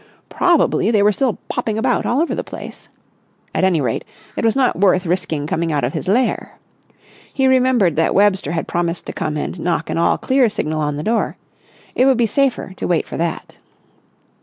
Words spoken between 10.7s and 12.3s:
on the door. It would be